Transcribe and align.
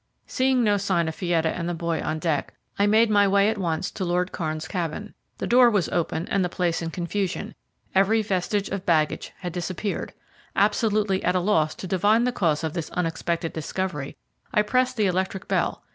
Seeing 0.25 0.63
no 0.63 0.77
sign 0.77 1.07
of 1.07 1.13
Fietta 1.15 1.49
and 1.49 1.69
the 1.69 1.75
boy 1.75 2.01
on 2.01 2.17
deck, 2.17 2.55
I 2.79 2.87
made 2.87 3.11
my 3.11 3.27
way 3.27 3.49
at 3.49 3.59
once 3.59 3.91
to 3.91 4.03
Lord 4.03 4.31
Kairn's 4.31 4.67
cabin. 4.67 5.13
The 5.37 5.45
door 5.45 5.69
was 5.69 5.89
open 5.89 6.27
and 6.29 6.43
the 6.43 6.49
place 6.49 6.81
in 6.81 6.89
confusion 6.89 7.53
every 7.93 8.23
vestige 8.23 8.69
of 8.69 8.83
baggage 8.83 9.31
had 9.41 9.53
disappeared. 9.53 10.13
Absolutely 10.55 11.23
at 11.23 11.35
a 11.35 11.39
loss 11.39 11.75
to 11.75 11.85
divine 11.85 12.23
the 12.23 12.31
cause 12.31 12.63
of 12.63 12.73
this 12.73 12.89
unexpected 12.93 13.53
discovery, 13.53 14.17
I 14.51 14.63
pressed 14.63 14.97
the 14.97 15.05
electric 15.05 15.47
bell. 15.47 15.83